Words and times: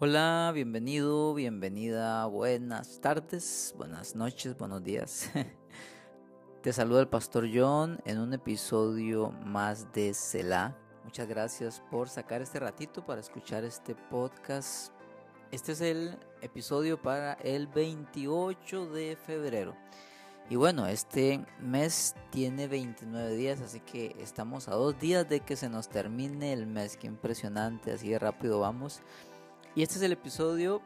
Hola, 0.00 0.50
bienvenido, 0.52 1.34
bienvenida, 1.34 2.26
buenas 2.26 3.00
tardes, 3.00 3.72
buenas 3.78 4.16
noches, 4.16 4.58
buenos 4.58 4.82
días. 4.82 5.30
Te 6.62 6.72
saluda 6.72 7.00
el 7.02 7.08
pastor 7.08 7.46
John 7.54 8.00
en 8.04 8.18
un 8.18 8.32
episodio 8.32 9.30
más 9.30 9.92
de 9.92 10.12
Selah. 10.12 10.76
Muchas 11.04 11.28
gracias 11.28 11.80
por 11.92 12.08
sacar 12.08 12.42
este 12.42 12.58
ratito 12.58 13.06
para 13.06 13.20
escuchar 13.20 13.62
este 13.62 13.94
podcast. 13.94 14.92
Este 15.52 15.70
es 15.70 15.80
el 15.80 16.18
episodio 16.42 17.00
para 17.00 17.34
el 17.34 17.68
28 17.68 18.86
de 18.86 19.14
febrero. 19.14 19.76
Y 20.50 20.56
bueno, 20.56 20.88
este 20.88 21.46
mes 21.60 22.16
tiene 22.30 22.66
29 22.66 23.36
días, 23.36 23.60
así 23.60 23.78
que 23.78 24.16
estamos 24.18 24.66
a 24.66 24.74
dos 24.74 24.98
días 24.98 25.28
de 25.28 25.38
que 25.38 25.54
se 25.54 25.68
nos 25.68 25.88
termine 25.88 26.52
el 26.52 26.66
mes. 26.66 26.96
Qué 26.96 27.06
impresionante, 27.06 27.92
así 27.92 28.10
de 28.10 28.18
rápido 28.18 28.58
vamos. 28.58 29.00
Y 29.76 29.82
este 29.82 29.96
es 29.96 30.02
el 30.02 30.12
episodio 30.12 30.80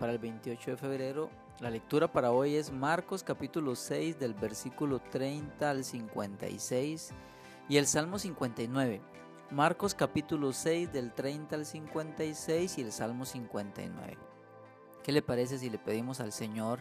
para 0.00 0.12
el 0.12 0.18
28 0.18 0.70
de 0.70 0.76
febrero. 0.78 1.28
La 1.60 1.68
lectura 1.68 2.10
para 2.10 2.32
hoy 2.32 2.54
es 2.54 2.72
Marcos 2.72 3.22
capítulo 3.22 3.76
6 3.76 4.18
del 4.18 4.32
versículo 4.32 5.00
30 5.00 5.68
al 5.68 5.84
56 5.84 7.10
y 7.68 7.76
el 7.76 7.86
Salmo 7.86 8.18
59. 8.18 9.02
Marcos 9.50 9.94
capítulo 9.94 10.54
6 10.54 10.90
del 10.94 11.12
30 11.12 11.56
al 11.56 11.66
56 11.66 12.78
y 12.78 12.80
el 12.80 12.92
Salmo 12.92 13.26
59. 13.26 14.16
¿Qué 15.04 15.12
le 15.12 15.20
parece 15.20 15.58
si 15.58 15.68
le 15.68 15.78
pedimos 15.78 16.20
al 16.20 16.32
Señor 16.32 16.80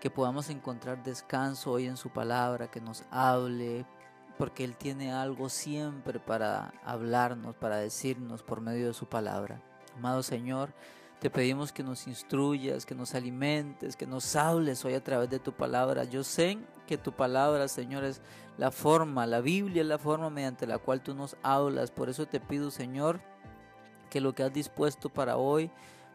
que 0.00 0.08
podamos 0.08 0.50
encontrar 0.50 1.02
descanso 1.02 1.72
hoy 1.72 1.86
en 1.86 1.96
su 1.96 2.10
palabra, 2.10 2.70
que 2.70 2.80
nos 2.80 3.02
hable, 3.10 3.84
porque 4.38 4.62
Él 4.62 4.76
tiene 4.76 5.10
algo 5.10 5.48
siempre 5.48 6.20
para 6.20 6.74
hablarnos, 6.84 7.56
para 7.56 7.78
decirnos 7.78 8.44
por 8.44 8.60
medio 8.60 8.86
de 8.86 8.94
su 8.94 9.06
palabra? 9.06 9.60
Amado 9.96 10.22
Señor, 10.22 10.74
te 11.20 11.30
pedimos 11.30 11.72
que 11.72 11.82
nos 11.82 12.06
instruyas, 12.06 12.84
que 12.84 12.94
nos 12.94 13.14
alimentes, 13.14 13.96
que 13.96 14.06
nos 14.06 14.36
hables 14.36 14.84
hoy 14.84 14.92
a 14.92 15.02
través 15.02 15.30
de 15.30 15.38
tu 15.38 15.52
palabra. 15.52 16.04
Yo 16.04 16.22
sé 16.22 16.58
que 16.86 16.98
tu 16.98 17.12
palabra, 17.12 17.66
Señor, 17.66 18.04
es 18.04 18.20
la 18.58 18.70
forma, 18.70 19.26
la 19.26 19.40
Biblia 19.40 19.80
es 19.80 19.88
la 19.88 19.96
forma 19.96 20.28
mediante 20.28 20.66
la 20.66 20.76
cual 20.76 21.02
tú 21.02 21.14
nos 21.14 21.36
hablas. 21.42 21.90
Por 21.90 22.10
eso 22.10 22.26
te 22.26 22.38
pido, 22.38 22.70
Señor, 22.70 23.20
que 24.10 24.20
lo 24.20 24.34
que 24.34 24.42
has 24.42 24.52
dispuesto 24.52 25.08
para 25.08 25.38
hoy, 25.38 25.70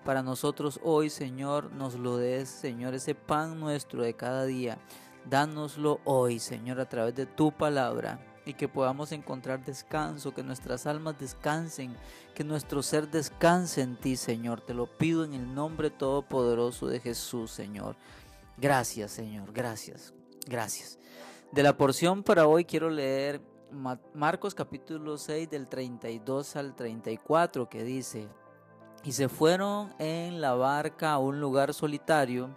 para 0.05 0.21
nosotros 0.21 0.79
hoy, 0.83 1.09
Señor, 1.09 1.71
nos 1.71 1.95
lo 1.95 2.17
des, 2.17 2.49
Señor, 2.49 2.93
ese 2.93 3.15
pan 3.15 3.59
nuestro 3.59 4.03
de 4.03 4.13
cada 4.13 4.45
día. 4.45 4.77
Dánoslo 5.27 6.01
hoy, 6.03 6.37
Señor, 6.37 6.79
a 6.79 6.87
través 6.87 7.15
de 7.15 7.25
tu 7.25 7.51
palabra 7.51 8.30
y 8.51 8.53
que 8.53 8.67
podamos 8.67 9.13
encontrar 9.13 9.63
descanso, 9.63 10.33
que 10.33 10.43
nuestras 10.43 10.85
almas 10.85 11.17
descansen, 11.17 11.95
que 12.35 12.43
nuestro 12.43 12.83
ser 12.83 13.09
descanse 13.09 13.81
en 13.81 13.95
ti, 13.95 14.17
Señor. 14.17 14.59
Te 14.59 14.73
lo 14.73 14.87
pido 14.87 15.23
en 15.23 15.33
el 15.33 15.55
nombre 15.55 15.89
todopoderoso 15.89 16.87
de 16.87 16.99
Jesús, 16.99 17.51
Señor. 17.51 17.95
Gracias, 18.57 19.11
Señor, 19.11 19.53
gracias, 19.53 20.13
gracias. 20.45 20.99
De 21.53 21.63
la 21.63 21.77
porción 21.77 22.23
para 22.23 22.45
hoy 22.45 22.65
quiero 22.65 22.89
leer 22.89 23.41
Marcos 24.13 24.53
capítulo 24.53 25.17
6 25.17 25.49
del 25.49 25.69
32 25.69 26.57
al 26.57 26.75
34 26.75 27.69
que 27.69 27.85
dice, 27.85 28.27
y 29.05 29.13
se 29.13 29.29
fueron 29.29 29.93
en 29.97 30.41
la 30.41 30.55
barca 30.55 31.13
a 31.13 31.19
un 31.19 31.39
lugar 31.39 31.73
solitario, 31.73 32.49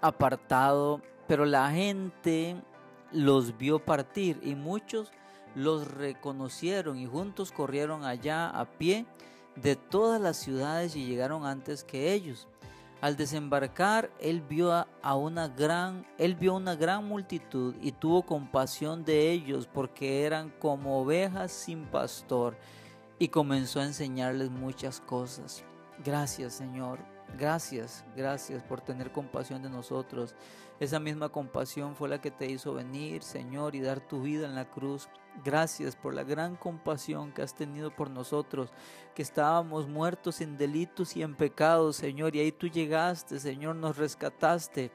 apartado, 0.00 1.02
pero 1.26 1.44
la 1.44 1.70
gente 1.70 2.56
los 3.12 3.56
vio 3.58 3.78
partir 3.78 4.40
y 4.42 4.54
muchos 4.54 5.10
los 5.54 5.88
reconocieron 5.88 6.98
y 6.98 7.06
juntos 7.06 7.52
corrieron 7.52 8.04
allá 8.04 8.48
a 8.48 8.64
pie 8.64 9.06
de 9.56 9.76
todas 9.76 10.20
las 10.20 10.36
ciudades 10.36 10.94
y 10.94 11.06
llegaron 11.06 11.44
antes 11.46 11.84
que 11.84 12.12
ellos. 12.12 12.46
Al 13.00 13.16
desembarcar, 13.16 14.10
él 14.18 14.42
vio 14.42 14.72
a 14.72 15.14
una 15.14 15.48
gran, 15.48 16.04
él 16.18 16.34
vio 16.34 16.54
una 16.54 16.74
gran 16.74 17.06
multitud 17.06 17.74
y 17.80 17.92
tuvo 17.92 18.22
compasión 18.22 19.04
de 19.04 19.30
ellos 19.30 19.68
porque 19.72 20.24
eran 20.24 20.50
como 20.58 21.00
ovejas 21.00 21.52
sin 21.52 21.84
pastor 21.84 22.56
y 23.18 23.28
comenzó 23.28 23.80
a 23.80 23.84
enseñarles 23.84 24.50
muchas 24.50 25.00
cosas. 25.00 25.64
Gracias, 26.04 26.54
Señor, 26.54 26.98
Gracias, 27.36 28.04
gracias 28.16 28.62
por 28.62 28.80
tener 28.80 29.12
compasión 29.12 29.62
de 29.62 29.68
nosotros. 29.68 30.34
Esa 30.80 31.00
misma 31.00 31.28
compasión 31.28 31.96
fue 31.96 32.08
la 32.08 32.20
que 32.20 32.30
te 32.30 32.46
hizo 32.46 32.74
venir, 32.74 33.24
Señor, 33.24 33.74
y 33.74 33.80
dar 33.80 34.00
tu 34.00 34.22
vida 34.22 34.46
en 34.46 34.54
la 34.54 34.70
cruz. 34.70 35.08
Gracias 35.44 35.96
por 35.96 36.14
la 36.14 36.22
gran 36.22 36.54
compasión 36.54 37.32
que 37.32 37.42
has 37.42 37.54
tenido 37.54 37.94
por 37.94 38.10
nosotros, 38.10 38.70
que 39.14 39.22
estábamos 39.22 39.88
muertos 39.88 40.40
en 40.40 40.56
delitos 40.56 41.16
y 41.16 41.22
en 41.22 41.34
pecados, 41.34 41.96
Señor, 41.96 42.36
y 42.36 42.40
ahí 42.40 42.52
tú 42.52 42.68
llegaste, 42.68 43.40
Señor, 43.40 43.74
nos 43.74 43.96
rescataste. 43.96 44.92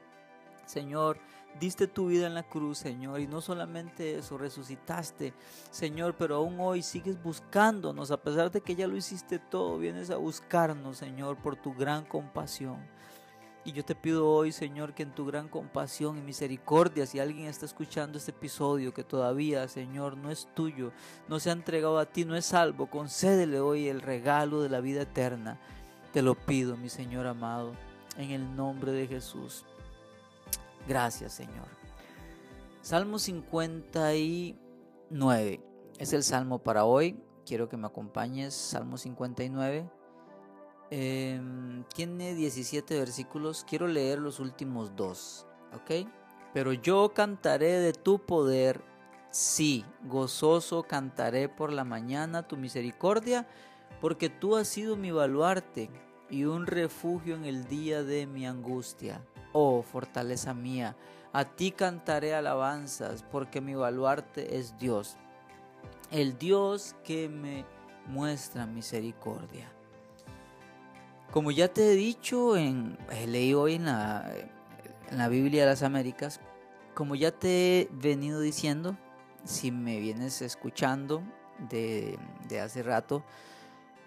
Señor, 0.64 1.18
diste 1.60 1.86
tu 1.86 2.06
vida 2.06 2.26
en 2.26 2.34
la 2.34 2.42
cruz, 2.42 2.78
Señor, 2.78 3.20
y 3.20 3.26
no 3.26 3.42
solamente 3.42 4.18
eso, 4.18 4.38
resucitaste, 4.38 5.34
Señor, 5.70 6.14
pero 6.16 6.36
aún 6.36 6.58
hoy 6.60 6.82
sigues 6.82 7.22
buscándonos, 7.22 8.10
a 8.10 8.22
pesar 8.22 8.50
de 8.50 8.62
que 8.62 8.74
ya 8.74 8.86
lo 8.86 8.96
hiciste 8.96 9.38
todo, 9.38 9.78
vienes 9.78 10.10
a 10.10 10.16
buscarnos, 10.16 10.96
Señor, 10.96 11.36
por 11.36 11.56
tu 11.56 11.74
gran 11.74 12.06
compasión. 12.06 12.78
Y 13.66 13.72
yo 13.72 13.84
te 13.84 13.94
pido 13.94 14.28
hoy, 14.28 14.52
Señor, 14.52 14.92
que 14.92 15.04
en 15.04 15.14
tu 15.14 15.24
gran 15.24 15.48
compasión 15.48 16.18
y 16.18 16.20
misericordia, 16.20 17.06
si 17.06 17.18
alguien 17.18 17.46
está 17.46 17.64
escuchando 17.64 18.18
este 18.18 18.32
episodio 18.32 18.92
que 18.92 19.04
todavía, 19.04 19.66
Señor, 19.68 20.18
no 20.18 20.30
es 20.30 20.46
tuyo, 20.54 20.92
no 21.28 21.40
se 21.40 21.48
ha 21.48 21.54
entregado 21.54 21.98
a 21.98 22.04
ti, 22.04 22.26
no 22.26 22.36
es 22.36 22.44
salvo, 22.44 22.90
concédele 22.90 23.60
hoy 23.60 23.88
el 23.88 24.02
regalo 24.02 24.60
de 24.60 24.68
la 24.68 24.80
vida 24.80 25.00
eterna. 25.02 25.58
Te 26.12 26.20
lo 26.20 26.34
pido, 26.34 26.76
mi 26.76 26.90
Señor 26.90 27.26
amado, 27.26 27.72
en 28.18 28.32
el 28.32 28.54
nombre 28.54 28.92
de 28.92 29.06
Jesús. 29.06 29.64
Gracias, 30.86 31.32
Señor. 31.32 31.68
Salmo 32.82 33.18
59 33.18 35.64
es 35.98 36.12
el 36.12 36.22
salmo 36.22 36.58
para 36.58 36.84
hoy. 36.84 37.18
Quiero 37.46 37.70
que 37.70 37.78
me 37.78 37.86
acompañes. 37.86 38.52
Salmo 38.52 38.98
59. 38.98 39.88
Em, 40.90 41.84
tiene 41.94 42.34
17 42.34 42.98
versículos. 42.98 43.64
Quiero 43.68 43.86
leer 43.86 44.18
los 44.18 44.40
últimos 44.40 44.94
dos. 44.96 45.46
¿Ok? 45.74 46.08
Pero 46.52 46.72
yo 46.72 47.12
cantaré 47.14 47.80
de 47.80 47.92
tu 47.92 48.18
poder. 48.18 48.82
Sí, 49.30 49.84
gozoso 50.04 50.84
cantaré 50.84 51.48
por 51.48 51.72
la 51.72 51.84
mañana 51.84 52.46
tu 52.46 52.56
misericordia, 52.56 53.48
porque 54.00 54.28
tú 54.28 54.54
has 54.54 54.68
sido 54.68 54.96
mi 54.96 55.10
baluarte 55.10 55.90
y 56.30 56.44
un 56.44 56.66
refugio 56.66 57.34
en 57.34 57.44
el 57.44 57.64
día 57.66 58.04
de 58.04 58.28
mi 58.28 58.46
angustia 58.46 59.20
oh 59.54 59.82
fortaleza 59.82 60.52
mía, 60.52 60.96
a 61.32 61.44
ti 61.44 61.70
cantaré 61.70 62.34
alabanzas, 62.34 63.22
porque 63.22 63.60
mi 63.60 63.74
baluarte 63.74 64.58
es 64.58 64.76
Dios, 64.78 65.16
el 66.10 66.36
Dios 66.36 66.94
que 67.04 67.28
me 67.28 67.64
muestra 68.06 68.66
misericordia. 68.66 69.72
Como 71.34 71.50
ya 71.50 71.66
te 71.66 71.90
he 71.90 71.96
dicho, 71.96 72.56
en, 72.56 72.96
eh, 73.10 73.26
leí 73.26 73.54
hoy 73.54 73.74
en 73.74 73.86
la, 73.86 74.30
Biblia 75.28 75.62
de 75.62 75.66
las 75.66 75.82
Américas, 75.82 76.38
como 76.94 77.16
ya 77.16 77.32
te 77.32 77.80
he 77.80 77.88
venido 77.90 78.38
diciendo, 78.38 78.96
si 79.42 79.72
me 79.72 79.98
vienes 79.98 80.42
escuchando 80.42 81.24
de, 81.68 82.20
de 82.48 82.60
hace 82.60 82.84
rato, 82.84 83.24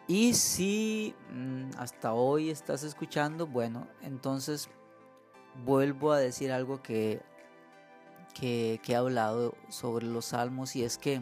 y 0.08 0.36
si 0.36 1.16
mm, 1.34 1.72
hasta 1.78 2.14
hoy 2.14 2.50
estás 2.50 2.84
escuchando, 2.84 3.46
bueno, 3.46 3.90
entonces 4.04 4.70
vuelvo 5.66 6.14
a 6.14 6.20
decir 6.20 6.50
algo 6.54 6.82
que, 6.82 7.22
que, 8.34 8.80
he 8.88 8.96
hablado 8.96 9.54
sobre 9.68 10.06
los 10.06 10.28
salmos 10.28 10.78
y 10.78 10.86
es 10.86 10.98
que 10.98 11.22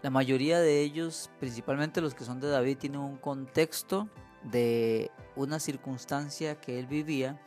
la 0.00 0.10
mayoría 0.10 0.60
de 0.60 0.80
ellos, 0.80 1.28
principalmente 1.40 2.00
los 2.00 2.14
que 2.14 2.22
son 2.22 2.38
de 2.38 2.46
David, 2.46 2.78
tienen 2.78 3.00
un 3.00 3.16
contexto 3.16 4.08
de 4.50 5.10
una 5.36 5.60
circunstancia 5.60 6.60
que 6.60 6.78
él 6.78 6.86
vivía 6.86 7.40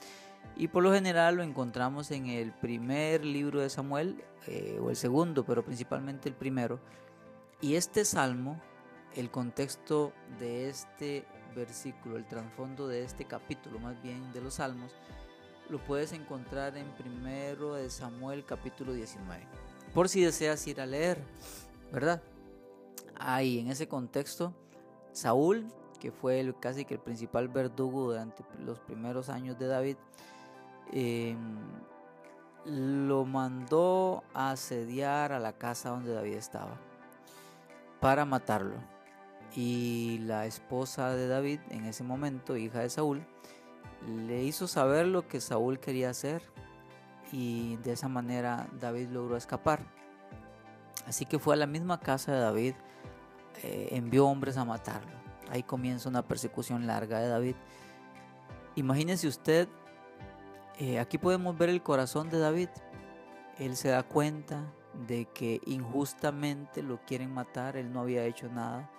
y 0.56 0.68
por 0.68 0.84
lo 0.84 0.94
general 0.94 1.36
lo 1.36 1.44
encontramos 1.44 2.12
en 2.12 2.28
el 2.28 2.52
primer 2.52 3.26
libro 3.26 3.62
de 3.62 3.70
Samuel 3.70 4.24
eh, 4.48 4.80
o 4.82 4.90
el 4.90 4.96
segundo, 4.96 5.46
pero 5.46 5.64
principalmente 5.64 6.30
el 6.30 6.36
primero. 6.36 6.80
Y 7.62 7.76
este 7.76 8.06
salmo, 8.06 8.60
el 9.16 9.30
contexto 9.32 10.14
de 10.40 10.70
este 10.70 11.26
versículo, 11.56 12.18
el 12.18 12.28
trasfondo 12.28 12.88
de 12.88 13.04
este 13.04 13.26
capítulo 13.26 13.80
más 13.80 14.02
bien 14.02 14.32
de 14.34 14.42
los 14.42 14.56
salmos, 14.56 14.94
lo 15.70 15.80
puedes 15.86 16.12
encontrar 16.12 16.76
en 16.78 16.90
primero 16.96 17.76
de 17.76 17.90
Samuel 17.90 18.46
capítulo 18.46 18.94
19. 18.94 19.48
Por 19.94 20.10
si 20.10 20.22
deseas 20.22 20.66
ir 20.68 20.82
a 20.82 20.86
leer, 20.86 21.24
¿verdad? 21.92 22.22
Ahí 23.16 23.60
en 23.60 23.70
ese 23.70 23.88
contexto, 23.88 24.54
Saúl, 25.12 25.66
que 26.02 26.12
fue 26.12 26.40
el, 26.40 26.58
casi 26.60 26.84
que 26.84 26.96
el 26.96 27.00
principal 27.00 27.48
verdugo 27.48 28.08
durante 28.08 28.44
los 28.58 28.80
primeros 28.80 29.30
años 29.30 29.60
de 29.60 29.68
David, 29.68 29.98
em, 30.92 31.60
lo 32.66 33.24
mandó 33.24 34.24
a 34.34 34.52
asediar 34.52 35.32
a 35.32 35.40
la 35.40 35.54
casa 35.54 35.92
donde 35.92 36.14
David 36.14 36.34
estaba 36.34 36.76
para 38.02 38.26
matarlo. 38.26 38.76
y 39.54 40.20
la 40.20 40.46
esposa 40.46 41.14
de 41.14 41.28
David 41.28 41.60
en 41.72 41.84
ese 41.84 42.06
momento, 42.06 42.56
hija 42.56 42.80
de 42.80 42.90
Saúl, 42.90 43.22
le 44.08 44.44
hizo 44.44 44.66
saber 44.66 45.08
lo 45.08 45.28
que 45.28 45.42
Saúl 45.42 45.78
quería 45.78 46.10
hacer 46.10 46.42
y 47.34 47.76
de 47.84 47.92
esa 47.92 48.08
manera 48.08 48.70
David 48.80 49.10
logró 49.10 49.36
escapar. 49.36 49.82
Así 51.06 51.26
que 51.26 51.38
fue 51.38 51.56
a 51.56 51.58
la 51.58 51.68
misma 51.68 52.00
casa 52.00 52.32
de 52.32 52.40
David, 52.40 52.76
eh, 53.64 53.90
envió 53.92 54.26
hombres 54.28 54.56
a 54.56 54.64
matarlo. 54.64 55.21
Ahí 55.52 55.64
comienza 55.64 56.08
una 56.08 56.26
persecución 56.26 56.88
larga 56.88 57.20
de 57.20 57.28
David. 57.28 57.56
Imagínese 58.76 59.28
usted, 59.28 59.68
eh, 60.80 60.98
aquí 60.98 61.18
podemos 61.18 61.58
ver 61.58 61.70
el 61.70 61.84
corazón 61.84 62.30
de 62.30 62.40
David. 62.40 62.70
Él 63.60 63.76
se 63.76 63.90
da 63.90 64.04
cuenta 64.04 64.64
de 65.08 65.26
que 65.26 65.60
injustamente 65.66 66.82
lo 66.82 67.02
quieren 67.06 67.34
matar, 67.34 67.76
él 67.76 67.92
no 67.92 68.00
había 68.00 68.24
hecho 68.24 68.48
nada. 68.48 68.90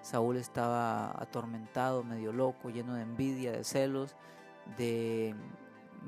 Saúl 0.00 0.38
estaba 0.38 1.10
atormentado, 1.20 2.02
medio 2.02 2.32
loco, 2.32 2.70
lleno 2.70 2.94
de 2.94 3.02
envidia, 3.02 3.52
de 3.52 3.62
celos, 3.62 4.16
de, 4.78 5.34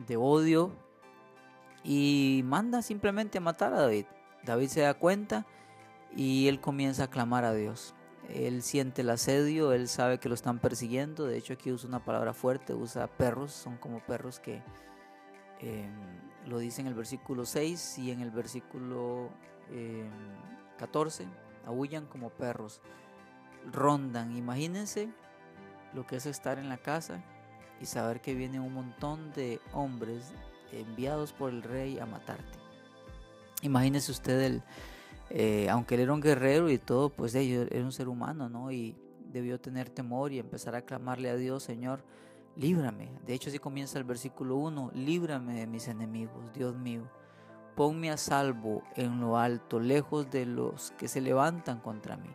de 0.06 0.16
odio 0.16 0.72
y 1.84 2.40
manda 2.46 2.80
simplemente 2.80 3.36
a 3.36 3.42
matar 3.42 3.74
a 3.74 3.80
David. 3.80 4.06
David 4.42 4.68
se 4.68 4.80
da 4.80 4.94
cuenta 4.94 5.44
y 6.16 6.48
él 6.48 6.60
comienza 6.60 7.04
a 7.04 7.10
clamar 7.10 7.44
a 7.44 7.52
Dios. 7.52 7.94
Él 8.28 8.62
siente 8.62 9.02
el 9.02 9.10
asedio, 9.10 9.72
él 9.72 9.88
sabe 9.88 10.18
que 10.18 10.28
lo 10.28 10.34
están 10.34 10.58
persiguiendo. 10.58 11.26
De 11.26 11.36
hecho, 11.36 11.54
aquí 11.54 11.72
usa 11.72 11.88
una 11.88 12.04
palabra 12.04 12.32
fuerte, 12.32 12.72
usa 12.74 13.06
perros, 13.06 13.52
son 13.52 13.76
como 13.76 14.00
perros 14.00 14.38
que 14.38 14.62
em, 15.60 15.92
lo 16.46 16.58
dice 16.58 16.80
en 16.80 16.86
el 16.86 16.94
versículo 16.94 17.44
6 17.44 17.98
y 17.98 18.10
en 18.10 18.20
el 18.20 18.30
versículo 18.30 19.30
14, 20.78 21.24
em, 21.24 21.30
aullan 21.66 22.06
como 22.06 22.30
perros, 22.30 22.80
rondan. 23.70 24.36
Imagínense 24.36 25.08
lo 25.92 26.06
que 26.06 26.16
es 26.16 26.26
estar 26.26 26.58
en 26.58 26.68
la 26.68 26.78
casa 26.78 27.22
y 27.80 27.86
saber 27.86 28.20
que 28.20 28.34
viene 28.34 28.60
un 28.60 28.72
montón 28.72 29.32
de 29.32 29.60
hombres 29.72 30.32
enviados 30.72 31.32
por 31.32 31.50
el 31.50 31.62
rey 31.62 31.98
a 31.98 32.06
matarte. 32.06 32.58
Imagínese 33.62 34.10
usted, 34.10 34.40
el, 34.40 34.62
eh, 35.30 35.68
aunque 35.70 35.94
él 35.94 36.02
era 36.02 36.12
un 36.12 36.20
guerrero 36.20 36.70
y 36.70 36.78
todo, 36.78 37.10
pues 37.10 37.34
ellos 37.34 37.68
era 37.70 37.84
un 37.84 37.92
ser 37.92 38.08
humano, 38.08 38.48
¿no? 38.48 38.70
Y 38.70 38.96
debió 39.32 39.60
tener 39.60 39.88
temor 39.88 40.32
y 40.32 40.38
empezar 40.38 40.74
a 40.74 40.82
clamarle 40.82 41.30
a 41.30 41.36
Dios, 41.36 41.62
Señor, 41.62 42.04
líbrame. 42.56 43.10
De 43.26 43.34
hecho, 43.34 43.48
así 43.48 43.58
comienza 43.58 43.98
el 43.98 44.04
versículo 44.04 44.56
1, 44.56 44.92
líbrame 44.94 45.54
de 45.54 45.66
mis 45.66 45.88
enemigos, 45.88 46.52
Dios 46.52 46.76
mío. 46.76 47.02
Ponme 47.74 48.10
a 48.10 48.18
salvo 48.18 48.82
en 48.96 49.20
lo 49.20 49.38
alto, 49.38 49.80
lejos 49.80 50.30
de 50.30 50.44
los 50.44 50.92
que 50.92 51.08
se 51.08 51.22
levantan 51.22 51.80
contra 51.80 52.16
mí. 52.16 52.28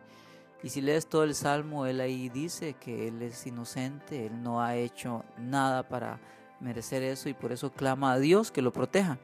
Y 0.64 0.70
si 0.70 0.82
lees 0.82 1.08
todo 1.08 1.24
el 1.24 1.36
salmo, 1.36 1.86
él 1.86 2.02
ahí 2.02 2.30
dice 2.30 2.74
que 2.74 3.08
él 3.08 3.22
es 3.22 3.46
inocente, 3.46 4.26
él 4.26 4.42
no 4.42 4.62
ha 4.62 4.76
hecho 4.76 5.24
nada 5.38 5.88
para 5.88 6.20
merecer 6.60 7.04
eso 7.04 7.30
y 7.30 7.36
por 7.36 7.52
eso 7.52 7.72
clama 7.72 8.14
a 8.14 8.20
Dios 8.20 8.52
que 8.52 8.64
lo 8.64 8.74
proteja. 8.74 9.20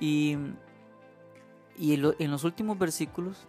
Y, 0.00 0.36
y 1.76 1.94
en 1.94 2.30
los 2.30 2.44
últimos 2.44 2.78
versículos, 2.78 3.48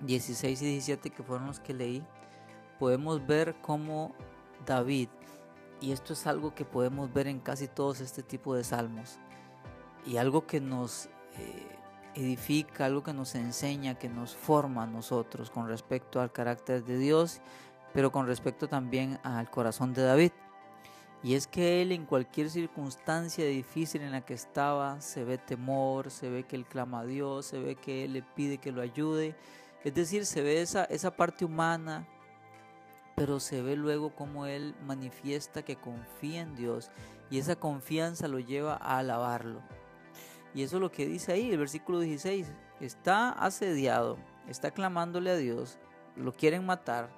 16 0.00 0.62
y 0.62 0.66
17, 0.66 1.10
que 1.10 1.22
fueron 1.22 1.46
los 1.46 1.60
que 1.60 1.74
leí, 1.74 2.02
podemos 2.78 3.26
ver 3.26 3.56
cómo 3.62 4.12
David, 4.66 5.08
y 5.80 5.92
esto 5.92 6.12
es 6.12 6.26
algo 6.26 6.54
que 6.54 6.64
podemos 6.64 7.12
ver 7.12 7.26
en 7.26 7.40
casi 7.40 7.68
todos 7.68 8.00
este 8.00 8.22
tipo 8.22 8.54
de 8.54 8.64
salmos, 8.64 9.18
y 10.06 10.16
algo 10.16 10.46
que 10.46 10.60
nos 10.60 11.06
eh, 11.36 11.66
edifica, 12.14 12.86
algo 12.86 13.02
que 13.02 13.12
nos 13.12 13.34
enseña, 13.34 13.98
que 13.98 14.08
nos 14.08 14.34
forma 14.34 14.84
a 14.84 14.86
nosotros 14.86 15.50
con 15.50 15.68
respecto 15.68 16.20
al 16.20 16.32
carácter 16.32 16.84
de 16.84 16.98
Dios, 16.98 17.40
pero 17.92 18.12
con 18.12 18.26
respecto 18.26 18.68
también 18.68 19.18
al 19.22 19.50
corazón 19.50 19.92
de 19.92 20.02
David. 20.02 20.32
Y 21.22 21.34
es 21.34 21.46
que 21.46 21.82
él 21.82 21.92
en 21.92 22.06
cualquier 22.06 22.48
circunstancia 22.48 23.44
difícil 23.44 24.00
en 24.00 24.12
la 24.12 24.22
que 24.22 24.32
estaba, 24.32 25.00
se 25.00 25.22
ve 25.22 25.36
temor, 25.36 26.10
se 26.10 26.30
ve 26.30 26.44
que 26.44 26.56
él 26.56 26.64
clama 26.64 27.00
a 27.00 27.04
Dios, 27.04 27.46
se 27.46 27.58
ve 27.60 27.76
que 27.76 28.04
él 28.04 28.14
le 28.14 28.22
pide 28.22 28.58
que 28.58 28.72
lo 28.72 28.80
ayude. 28.80 29.36
Es 29.84 29.94
decir, 29.94 30.24
se 30.24 30.40
ve 30.40 30.62
esa, 30.62 30.84
esa 30.84 31.14
parte 31.14 31.44
humana, 31.44 32.06
pero 33.16 33.38
se 33.38 33.60
ve 33.60 33.76
luego 33.76 34.14
como 34.14 34.46
él 34.46 34.74
manifiesta 34.86 35.62
que 35.62 35.76
confía 35.76 36.40
en 36.40 36.56
Dios 36.56 36.90
y 37.30 37.38
esa 37.38 37.54
confianza 37.56 38.26
lo 38.26 38.38
lleva 38.38 38.74
a 38.74 38.98
alabarlo. 38.98 39.60
Y 40.54 40.62
eso 40.62 40.76
es 40.76 40.80
lo 40.80 40.90
que 40.90 41.06
dice 41.06 41.32
ahí, 41.32 41.50
el 41.50 41.58
versículo 41.58 42.00
16. 42.00 42.50
Está 42.80 43.30
asediado, 43.30 44.16
está 44.48 44.70
clamándole 44.70 45.30
a 45.30 45.36
Dios, 45.36 45.78
lo 46.16 46.32
quieren 46.32 46.64
matar, 46.64 47.10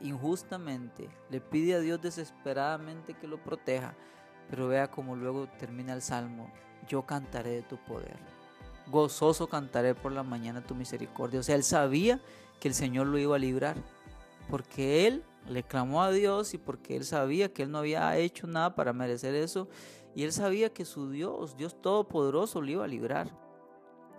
injustamente, 0.00 1.08
le 1.30 1.40
pide 1.40 1.74
a 1.74 1.80
Dios 1.80 2.00
desesperadamente 2.00 3.14
que 3.14 3.26
lo 3.26 3.42
proteja, 3.42 3.94
pero 4.48 4.68
vea 4.68 4.90
como 4.90 5.16
luego 5.16 5.48
termina 5.58 5.92
el 5.92 6.02
salmo, 6.02 6.50
yo 6.88 7.06
cantaré 7.06 7.50
de 7.50 7.62
tu 7.62 7.76
poder, 7.76 8.16
gozoso 8.90 9.48
cantaré 9.48 9.94
por 9.94 10.12
la 10.12 10.22
mañana 10.22 10.64
tu 10.64 10.74
misericordia. 10.74 11.40
O 11.40 11.42
sea, 11.42 11.54
él 11.54 11.62
sabía 11.62 12.20
que 12.58 12.68
el 12.68 12.74
Señor 12.74 13.06
lo 13.06 13.18
iba 13.18 13.36
a 13.36 13.38
librar, 13.38 13.76
porque 14.48 15.06
él 15.06 15.22
le 15.48 15.62
clamó 15.62 16.02
a 16.02 16.10
Dios 16.10 16.54
y 16.54 16.58
porque 16.58 16.96
él 16.96 17.04
sabía 17.04 17.52
que 17.52 17.62
él 17.62 17.70
no 17.70 17.78
había 17.78 18.16
hecho 18.16 18.46
nada 18.46 18.74
para 18.74 18.92
merecer 18.92 19.34
eso, 19.34 19.68
y 20.14 20.24
él 20.24 20.32
sabía 20.32 20.72
que 20.72 20.84
su 20.84 21.10
Dios, 21.10 21.56
Dios 21.56 21.80
Todopoderoso, 21.80 22.60
lo 22.60 22.70
iba 22.70 22.84
a 22.84 22.88
librar. 22.88 23.30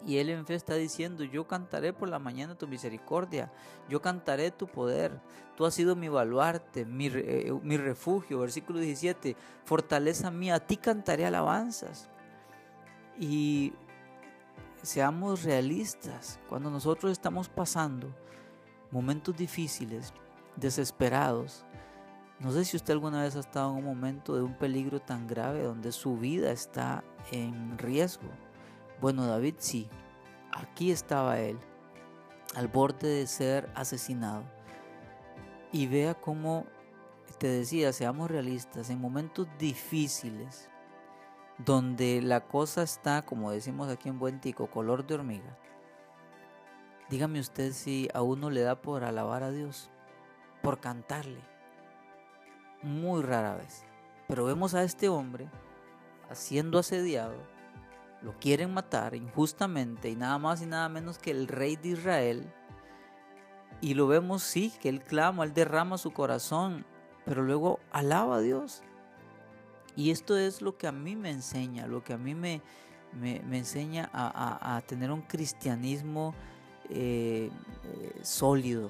Y 0.05 0.17
él 0.17 0.29
en 0.29 0.45
fe 0.45 0.55
está 0.55 0.75
diciendo, 0.75 1.23
yo 1.23 1.47
cantaré 1.47 1.93
por 1.93 2.09
la 2.09 2.17
mañana 2.17 2.55
tu 2.55 2.67
misericordia, 2.67 3.51
yo 3.87 4.01
cantaré 4.01 4.49
tu 4.49 4.67
poder, 4.67 5.19
tú 5.55 5.65
has 5.65 5.75
sido 5.75 5.95
mi 5.95 6.09
baluarte, 6.09 6.85
mi, 6.85 7.07
eh, 7.07 7.53
refugio, 7.77 8.39
versículo 8.39 8.79
17, 8.79 9.35
fortaleza 9.63 10.31
mía, 10.31 10.55
a 10.55 10.59
ti 10.59 10.77
cantaré 10.77 11.25
alabanzas. 11.25 12.09
Y 13.19 13.73
seamos 14.81 15.43
realistas, 15.43 16.39
cuando 16.49 16.71
nosotros 16.71 17.11
estamos 17.11 17.47
pasando 17.47 18.07
momentos 18.89 19.37
difíciles, 19.37 20.13
desesperados, 20.55 21.63
no 22.39 22.51
sé 22.51 22.65
si 22.65 22.75
usted 22.75 22.93
alguna 22.93 23.21
vez 23.21 23.35
ha 23.35 23.41
estado 23.41 23.69
en 23.69 23.77
un 23.77 23.85
momento 23.85 24.35
de 24.35 24.41
un 24.41 24.55
peligro 24.55 24.99
tan 24.99 25.27
grave 25.27 25.61
donde 25.61 25.91
su 25.91 26.17
vida 26.17 26.51
está 26.51 27.03
en 27.31 27.77
riesgo 27.77 28.29
bueno, 29.01 29.25
David 29.25 29.55
sí, 29.57 29.89
aquí 30.51 30.91
estaba 30.91 31.39
él, 31.39 31.57
al 32.55 32.67
borde 32.67 33.07
de 33.07 33.27
ser 33.27 33.67
asesinado. 33.73 34.43
Y 35.71 35.87
vea 35.87 36.13
cómo, 36.13 36.67
te 37.39 37.47
decía, 37.47 37.91
seamos 37.93 38.29
realistas, 38.29 38.91
en 38.91 39.01
momentos 39.01 39.47
difíciles, 39.57 40.69
donde 41.57 42.21
la 42.21 42.41
cosa 42.47 42.83
está, 42.83 43.23
como 43.23 43.51
decimos 43.51 43.89
aquí 43.89 44.07
en 44.07 44.19
Buen 44.19 44.39
Tico, 44.39 44.67
color 44.67 45.07
de 45.07 45.15
hormiga. 45.15 45.57
Dígame 47.09 47.39
usted 47.39 47.71
si 47.71 48.07
a 48.13 48.21
uno 48.21 48.51
le 48.51 48.61
da 48.61 48.81
por 48.81 49.03
alabar 49.03 49.41
a 49.41 49.51
Dios, 49.51 49.89
por 50.61 50.79
cantarle. 50.79 51.41
Muy 52.83 53.23
rara 53.23 53.55
vez. 53.55 53.83
Pero 54.27 54.45
vemos 54.45 54.75
a 54.75 54.83
este 54.83 55.09
hombre 55.09 55.49
siendo 56.33 56.79
asediado 56.79 57.35
lo 58.21 58.37
quieren 58.39 58.73
matar 58.73 59.15
injustamente 59.15 60.09
y 60.09 60.15
nada 60.15 60.37
más 60.37 60.61
y 60.61 60.65
nada 60.65 60.89
menos 60.89 61.17
que 61.17 61.31
el 61.31 61.47
rey 61.47 61.75
de 61.75 61.89
Israel. 61.89 62.53
Y 63.81 63.95
lo 63.95 64.07
vemos, 64.07 64.43
sí, 64.43 64.71
que 64.79 64.89
él 64.89 65.01
clama, 65.01 65.43
él 65.43 65.53
derrama 65.53 65.97
su 65.97 66.11
corazón, 66.11 66.85
pero 67.25 67.41
luego 67.41 67.79
alaba 67.91 68.37
a 68.37 68.41
Dios. 68.41 68.83
Y 69.95 70.11
esto 70.11 70.37
es 70.37 70.61
lo 70.61 70.77
que 70.77 70.87
a 70.87 70.91
mí 70.91 71.15
me 71.15 71.31
enseña, 71.31 71.87
lo 71.87 72.03
que 72.03 72.13
a 72.13 72.17
mí 72.17 72.35
me, 72.35 72.61
me, 73.19 73.39
enseña 73.57 74.09
a, 74.13 74.81
tener 74.85 75.11
un 75.11 75.21
cristianismo 75.23 76.35
eh, 76.89 77.49
eh, 77.83 78.19
sólido. 78.21 78.89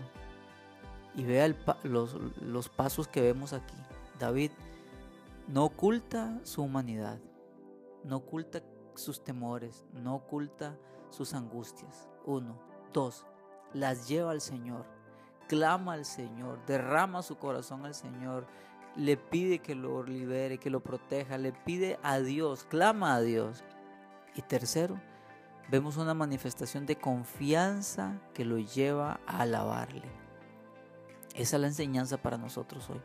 Y 1.15 1.23
vea 1.23 1.53
los, 1.83 2.15
los 2.41 2.69
pasos 2.69 3.07
que 3.07 3.21
vemos 3.21 3.53
aquí. 3.53 3.75
David 4.19 4.51
no 5.47 5.65
oculta 5.65 6.39
su 6.43 6.61
humanidad, 6.63 7.19
no 8.03 8.17
oculta 8.17 8.61
sus 8.95 9.23
temores, 9.23 9.85
no 9.93 10.15
oculta 10.15 10.77
sus 11.09 11.33
angustias. 11.33 12.09
Uno. 12.25 12.57
Dos. 12.93 13.25
Las 13.73 14.07
lleva 14.07 14.31
al 14.31 14.41
Señor. 14.41 14.85
Clama 15.47 15.93
al 15.93 16.05
Señor. 16.05 16.65
Derrama 16.65 17.21
su 17.21 17.37
corazón 17.37 17.85
al 17.85 17.93
Señor. 17.93 18.47
Le 18.95 19.17
pide 19.17 19.59
que 19.59 19.75
lo 19.75 20.03
libere, 20.03 20.57
que 20.57 20.69
lo 20.69 20.81
proteja. 20.81 21.37
Le 21.37 21.51
pide 21.51 21.99
a 22.03 22.19
Dios. 22.19 22.65
Clama 22.65 23.15
a 23.15 23.21
Dios. 23.21 23.63
Y 24.35 24.41
tercero, 24.41 24.99
vemos 25.69 25.97
una 25.97 26.13
manifestación 26.13 26.85
de 26.85 26.97
confianza 26.97 28.19
que 28.33 28.45
lo 28.45 28.57
lleva 28.57 29.19
a 29.25 29.41
alabarle. 29.41 30.09
Esa 31.35 31.55
es 31.55 31.61
la 31.61 31.67
enseñanza 31.67 32.17
para 32.17 32.37
nosotros 32.37 32.89
hoy. 32.89 33.01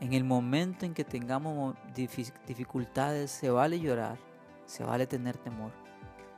En 0.00 0.12
el 0.12 0.24
momento 0.24 0.84
en 0.84 0.92
que 0.92 1.04
tengamos 1.04 1.74
dificultades, 2.46 3.30
se 3.30 3.50
vale 3.50 3.80
llorar, 3.80 4.18
se 4.66 4.84
vale 4.84 5.06
tener 5.06 5.36
temor, 5.38 5.72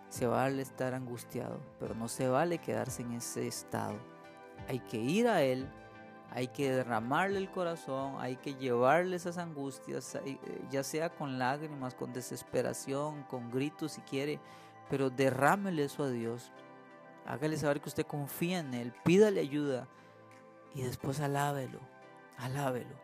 se 0.08 0.26
vale 0.26 0.62
estar 0.62 0.94
angustiado, 0.94 1.60
pero 1.80 1.94
no 1.94 2.08
se 2.08 2.28
vale 2.28 2.58
quedarse 2.58 3.02
en 3.02 3.12
ese 3.12 3.46
estado. 3.46 3.98
hay 4.68 4.80
que 4.80 4.98
ir 4.98 5.28
a 5.28 5.42
Él, 5.42 5.68
hay 6.30 6.48
que 6.48 6.70
derramarle 6.70 7.38
el 7.38 7.50
corazón, 7.50 8.16
hay 8.18 8.36
que 8.36 8.54
llevarle 8.54 9.16
esas 9.16 9.38
angustias, 9.38 10.14
eh, 10.16 10.38
ya 10.70 10.82
sea 10.82 11.08
con 11.08 11.38
lágrimas, 11.38 11.94
con 11.94 12.12
desesperación, 12.12 13.22
con 13.24 13.50
gritos 13.50 13.92
si 13.92 14.02
quiere, 14.02 14.38
pero 14.90 15.10
derrámele 15.10 15.84
eso 15.84 16.04
a 16.04 16.10
Dios. 16.10 16.52
Hágale 17.26 17.56
saber 17.56 17.80
que 17.80 17.88
usted 17.88 18.06
confía 18.06 18.58
en 18.58 18.74
Él, 18.74 18.92
pídale 19.04 19.40
ayuda 19.40 19.88
y 20.74 20.82
después 20.82 21.20
alábelo, 21.20 21.80
alábelo. 22.36 22.94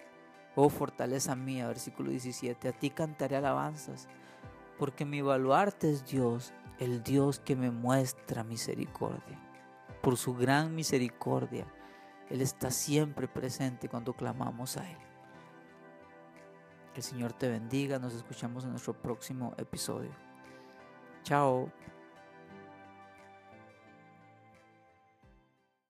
Oh 0.55 0.69
fortaleza 0.69 1.35
mía, 1.35 1.67
versículo 1.67 2.11
17, 2.11 2.69
a 2.69 2.73
ti 2.73 2.91
cantaré 2.91 3.37
alabanzas, 3.37 4.09
porque 4.79 5.05
mi 5.05 5.23
baluarte 5.23 5.91
es 5.91 6.07
Dios, 6.07 6.53
el 6.79 7.03
Dios 7.03 7.41
que 7.41 7.57
me 7.57 7.71
muestra 7.71 8.45
misericordia. 8.45 9.41
Por 10.03 10.17
su 10.17 10.35
gran 10.35 10.75
misericordia, 10.75 11.67
Él 12.31 12.41
está 12.41 12.71
siempre 12.71 13.29
presente 13.29 13.89
cuando 13.89 14.15
clamamos 14.15 14.77
a 14.77 14.91
Él. 14.91 14.99
Que 16.93 17.01
el 17.01 17.05
Señor 17.05 17.33
te 17.33 17.49
bendiga, 17.49 17.99
nos 17.99 18.15
escuchamos 18.15 18.65
en 18.65 18.71
nuestro 18.71 18.95
próximo 18.95 19.55
episodio. 19.57 20.11
Chao. 21.23 21.73